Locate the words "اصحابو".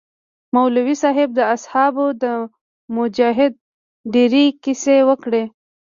1.55-2.05